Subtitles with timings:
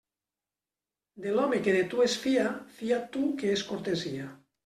[1.25, 2.47] De l'home que de tu es fia,
[2.79, 4.27] fia't tu, que és cortesia.